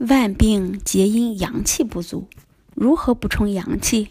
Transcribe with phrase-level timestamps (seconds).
[0.00, 2.26] 万病皆因阳气不足。
[2.74, 4.06] 如何补充阳气？《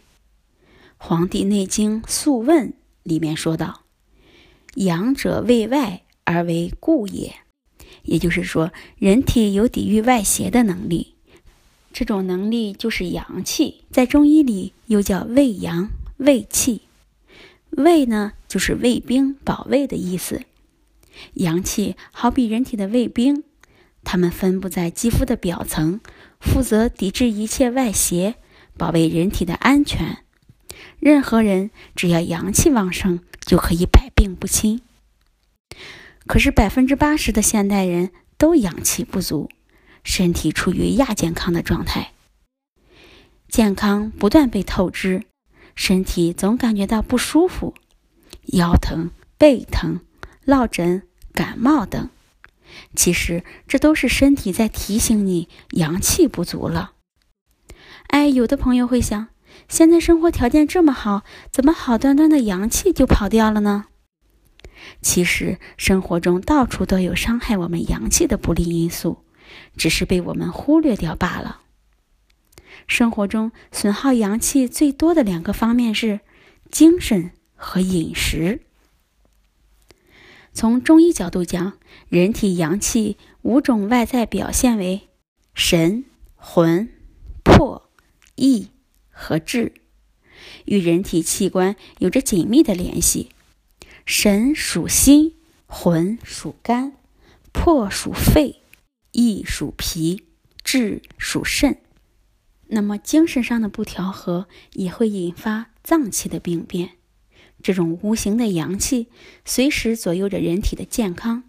[0.97, 2.69] 黄帝内经·素问》
[3.01, 3.81] 里面说道
[4.75, 7.33] ：“阳者为外而为固也。”
[8.05, 11.15] 也就是说，人体有抵御外邪的能力，
[11.91, 13.81] 这种能力就是阳气。
[13.89, 16.81] 在中医里又叫卫阳、卫气。
[17.71, 20.43] 卫呢，就是卫兵、保卫的意思。
[21.33, 23.43] 阳气好比人体的卫兵，
[24.03, 25.99] 它们分布在肌肤的表层，
[26.39, 28.35] 负责抵制一切外邪。
[28.77, 30.19] 保卫人体的安全，
[30.99, 34.81] 任何人只要阳气旺盛，就可以百病不侵。
[36.25, 39.49] 可是百分之八十的现代人都阳气不足，
[40.05, 42.13] 身体处于亚健康的状态，
[43.49, 45.25] 健康不断被透支，
[45.75, 47.73] 身体总感觉到不舒服，
[48.53, 49.99] 腰疼、背疼、
[50.45, 51.03] 落枕、
[51.33, 52.09] 感冒等。
[52.95, 56.93] 其实这都是身体在提醒你阳气不足了。
[58.07, 59.27] 哎，有的朋友会想，
[59.67, 63.85] 现在生活条件这么好，怎么好端端的阳气就跑掉了呢？
[65.01, 69.25] 其实生活中到处都有伤害我们阳气的不利因素，
[69.77, 71.61] 只是被我们忽略掉罢了。
[72.87, 76.21] 生活中损耗阳气最多的两个方面是
[76.71, 78.61] 精神和饮食。
[80.59, 81.77] 从中医角度讲，
[82.09, 85.07] 人体阳气五种外在表现为
[85.53, 86.03] 神、
[86.35, 86.89] 魂、
[87.45, 87.89] 魄。
[88.35, 88.67] 意
[89.09, 89.71] 和志
[90.65, 93.29] 与人体器官有着紧密的联系。
[94.05, 96.91] 神属心，魂属肝，
[97.53, 98.61] 魄属肺，
[99.13, 100.25] 意属脾，
[100.61, 101.77] 志属肾。
[102.67, 106.98] 那么精神上的不调和也会引发脏器的病变。
[107.61, 109.07] 这种无形的阳气
[109.45, 111.43] 随时左右着人体的健康。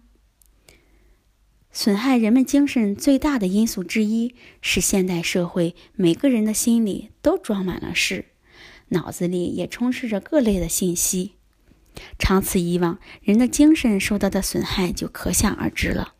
[1.71, 8.25] 损害人们精神最大的因素之一是，现代社会每个人的心里都装满了事，
[8.89, 11.35] 脑子里也充斥着各类的信息。
[12.19, 16.15] 长此以往，人的精神受到的损害就可想而知了。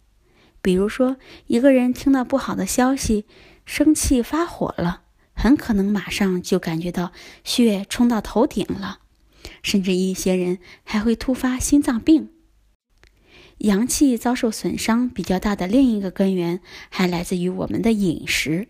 [0.62, 3.26] 比如说，一个人听到不好的消息，
[3.66, 5.02] 生气发火了，
[5.34, 7.12] 很可能马上就感觉到
[7.44, 9.01] 血冲到头顶了，
[9.62, 12.30] 甚至一些人还会突发心脏病。
[13.60, 18.70] 阳气遭受损伤比较大的另一个根源，还来自于我们的饮食。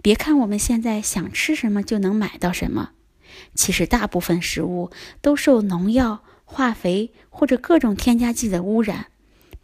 [0.00, 2.92] 别看我们现在想吃什么就能买到什么，
[3.54, 9.06] 其实大部分食物都受农药、化肥或者各种添加剂的污染，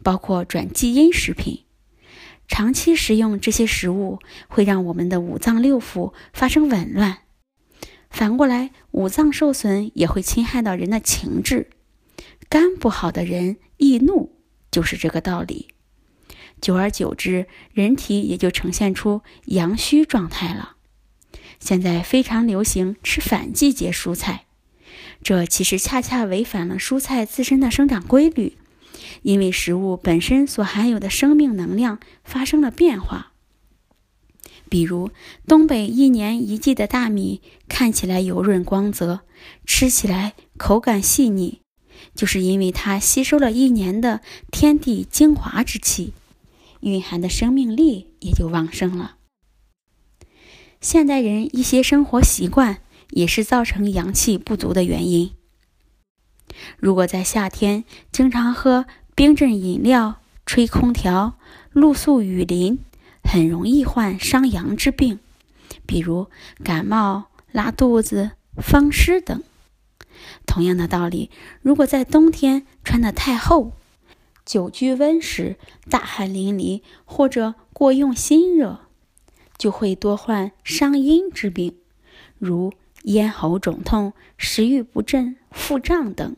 [0.03, 1.63] 包括转基因食品。
[2.49, 4.19] 长期食用这些食物，
[4.49, 7.19] 会让我们的五脏六腑发生紊乱。
[8.13, 11.71] 反过来，五脏受损也会侵害到人的情志。
[12.47, 14.31] 肝不好的人易怒。
[14.71, 15.67] 就是这个道理，
[16.59, 20.77] 久而久之，人体也就呈现出阳虚状态了。
[21.59, 24.45] 现在非常流行吃反季节蔬菜，
[25.21, 28.57] 这其实恰恰违反了蔬菜自身的生长规律，
[29.21, 33.32] 因为食物本身所含有的生命能量发生了变化。
[34.73, 35.11] 比如，
[35.45, 39.19] 东北一年一季的大米看起来油润光泽，
[39.67, 41.59] 吃起来口感细腻。
[42.15, 46.13] 就是因为它吸收了一年的天地精华之气，
[46.79, 49.17] 蕴含的生命力也就旺盛了。
[50.81, 52.79] 现代人一些生活习惯
[53.11, 55.33] 也是造成阳气不足的原因。
[56.79, 60.15] 如果在夏天经常喝冰镇饮料、
[60.47, 61.35] 吹空调、
[61.73, 62.79] 露宿雨林，
[63.23, 65.19] 很容易患伤阳之病，
[65.85, 66.27] 比如
[66.63, 69.41] 感冒、拉肚子、风湿等。
[70.45, 71.31] 同样的道理，
[71.61, 73.73] 如果在冬天穿得太厚，
[74.45, 75.57] 久居温室，
[75.89, 78.81] 大汗淋漓，或者过用心热，
[79.57, 81.77] 就会多患伤阴之病，
[82.37, 82.73] 如
[83.03, 86.35] 咽喉肿痛、食欲不振、腹胀等。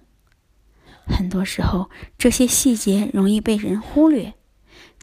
[1.07, 4.33] 很多时候，这些细节容易被人忽略，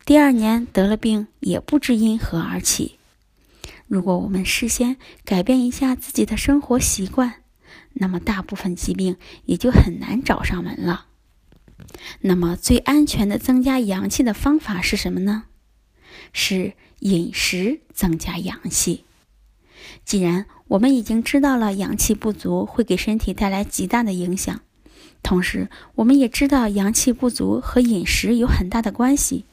[0.04, 2.98] 第二年得了病也不知因何而起。
[3.86, 7.34] 如果我们事先改变一下自己的生活习惯，
[7.92, 11.06] 那么大部分疾病也就很难找上门了。
[12.20, 15.44] 那么最安全的增加阳气的方法是什么呢？
[16.32, 19.04] 是饮食增加阳气。
[20.04, 24.62] 既然我们已经知道了阳气不足会给身体带来极大的影响，
[25.22, 29.44] 同时我们也知道阳气不足和饮食有很大的关系，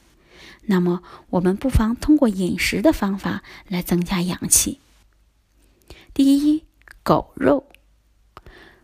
[0.66, 4.78] 那么我们不妨通过饮食的方法来增加阳气。
[6.14, 6.64] 第一，
[7.02, 7.66] 狗肉。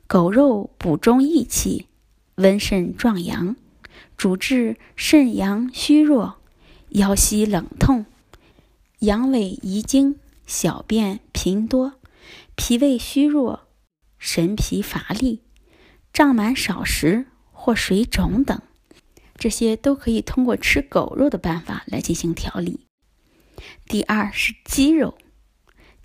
[0.06, 1.88] 狗肉补中益气，
[2.36, 3.56] 温肾壮阳，
[4.16, 6.38] 主治肾阳虚弱、
[6.90, 8.06] 腰膝冷痛、
[9.00, 11.94] 阳痿遗精、小便频多、
[12.54, 13.66] 脾胃虚弱、
[14.16, 15.42] 神疲乏力、
[16.12, 18.62] 胀满少食或水肿等，
[19.38, 22.80] 这些都可以通过吃狗肉的办法来进行调理。
[23.86, 25.16] 第二是鸡肉，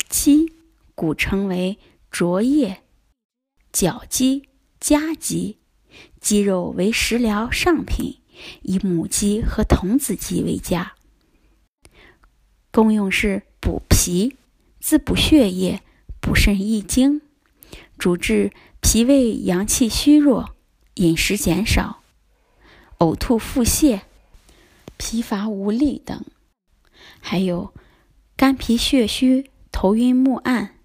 [0.09, 0.53] 鸡
[0.95, 1.79] 古称为
[2.09, 2.81] 卓叶、
[3.71, 4.49] 角鸡、
[4.79, 5.57] 家鸡，
[6.19, 8.19] 鸡肉为食疗上品，
[8.61, 10.93] 以母鸡和童子鸡为佳。
[12.71, 14.37] 功用是补脾、
[14.79, 15.81] 滋补血液、
[16.21, 17.21] 补肾益精，
[17.97, 18.51] 主治
[18.81, 20.55] 脾胃阳气虚弱、
[20.95, 22.00] 饮食减少、
[23.01, 24.01] 呕吐腹泻、
[24.95, 26.23] 疲乏无力等。
[27.19, 27.73] 还有
[28.35, 30.75] 肝脾血虚、头晕目暗、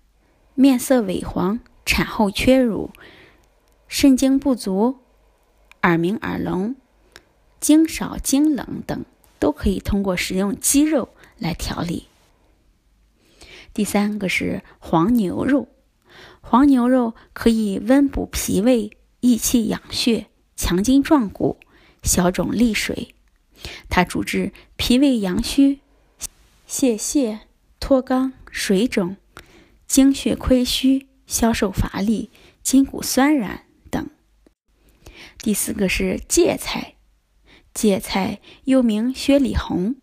[0.54, 2.90] 面色萎黄、产后缺乳、
[3.86, 4.96] 肾精不足、
[5.82, 6.74] 耳鸣耳聋、
[7.60, 9.04] 精少精冷等，
[9.38, 11.10] 都可以通过食用鸡肉。
[11.38, 12.06] 来调理。
[13.74, 15.68] 第三个是黄牛肉，
[16.40, 21.58] 黄牛肉可以温补脾胃、益气养血、强筋壮骨、
[22.06, 23.14] 消肿利水。
[23.90, 25.80] 它主治脾胃阳虚、
[26.66, 27.40] 泄泻、
[27.80, 29.16] 脱肛、水肿、
[29.86, 32.30] 精血亏虚、消瘦乏力、
[32.62, 34.08] 筋骨酸软等。
[35.38, 36.94] 第四个是芥菜，
[37.74, 39.96] 芥菜又名雪里红。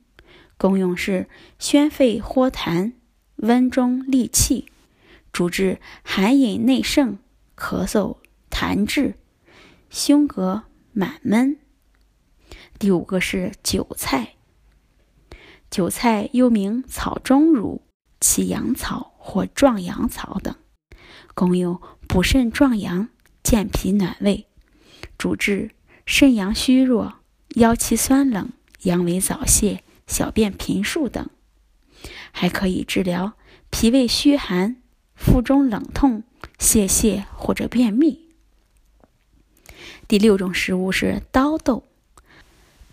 [0.57, 1.27] 功用是
[1.59, 2.93] 宣肺豁痰、
[3.37, 4.67] 温中利气，
[5.31, 7.17] 主治寒饮内盛、
[7.57, 8.17] 咳嗽、
[8.49, 9.15] 痰滞、
[9.89, 10.63] 胸膈
[10.93, 11.59] 满闷。
[12.79, 14.35] 第五个是韭菜，
[15.69, 17.81] 韭菜又名草中乳、
[18.19, 20.55] 起阳草或壮阳草等，
[21.33, 23.09] 功用补肾壮阳、
[23.41, 24.47] 健脾暖胃，
[25.17, 25.71] 主治
[26.05, 27.19] 肾阳虚弱、
[27.55, 28.51] 腰膝酸冷、
[28.83, 29.83] 阳痿早泄。
[30.05, 31.29] 小便频数等，
[32.33, 33.33] 还可以治疗
[33.69, 34.75] 脾胃虚寒、
[35.15, 36.23] 腹中冷痛、
[36.59, 38.27] 泄泻或者便秘。
[40.05, 41.87] 第六种食物是刀豆，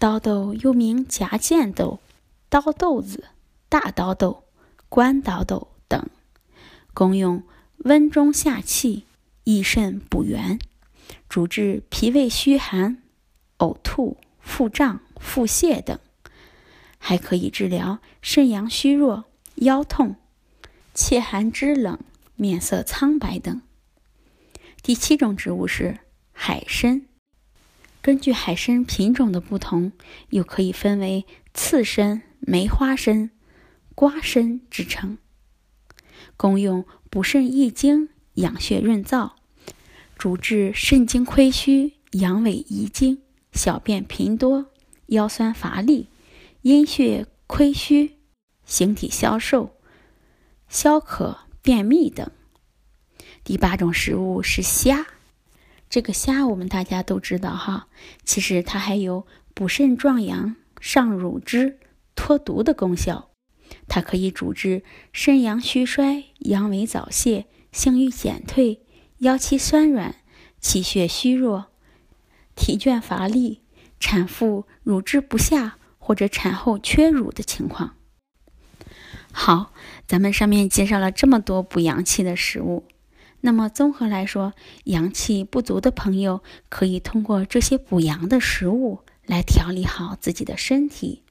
[0.00, 2.00] 刀豆又名夹剑豆、
[2.48, 3.24] 刀豆子、
[3.68, 4.44] 大刀豆、
[4.88, 6.08] 关刀豆等，
[6.94, 7.42] 功用
[7.84, 9.04] 温中下气、
[9.44, 10.58] 益肾补元，
[11.28, 13.02] 主治脾胃虚寒、
[13.58, 15.98] 呕吐、腹胀、腹泻等。
[16.96, 19.26] 还可以治疗肾阳虚弱、
[19.56, 20.16] 腰痛、
[20.94, 21.98] 气寒肢冷、
[22.36, 23.60] 面色苍白等。
[24.82, 25.98] 第七种植物是
[26.32, 27.06] 海参，
[28.02, 29.92] 根据海参品种的不同，
[30.30, 33.30] 又可以分为刺参、梅花参、
[33.94, 35.18] 瓜参之称。
[36.36, 39.32] 功用补肾益精、养血润燥，
[40.16, 44.66] 主治肾精亏虚、阳痿遗精、小便频多、
[45.06, 46.08] 腰酸乏力。
[46.62, 48.18] 阴血亏虚、
[48.66, 49.74] 形体消瘦、
[50.68, 52.30] 消渴、便秘等。
[53.42, 55.06] 第八种食物是虾，
[55.90, 57.88] 这个虾我们大家都知道哈，
[58.24, 61.78] 其实它还有补肾壮阳、上乳汁、
[62.14, 63.28] 脱毒的功效。
[63.86, 64.82] 它可以主治
[65.12, 68.80] 肾阳虚衰、阳痿早泄、性欲减退、
[69.18, 70.14] 腰膝酸软、
[70.58, 71.66] 气血虚弱、
[72.54, 73.60] 体倦乏力、
[73.98, 75.76] 产妇乳汁不下。
[76.02, 77.94] 或者产后缺乳的情况。
[79.30, 79.72] 好，
[80.08, 82.84] 咱们上面介绍了这么多补阳气的食物，
[83.42, 84.52] 那么综合来说，
[84.84, 91.22] 阳气不足的朋友可以通过这些补阳的食物来调理好自己的身体。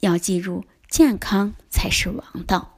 [0.00, 2.77] 要记住，健康才是王道。